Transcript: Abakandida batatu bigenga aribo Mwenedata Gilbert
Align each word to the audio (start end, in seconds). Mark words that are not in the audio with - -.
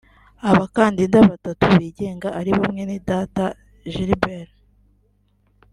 Abakandida 0.49 1.17
batatu 1.29 1.65
bigenga 1.79 2.27
aribo 2.39 2.63
Mwenedata 2.73 3.45
Gilbert 3.91 4.51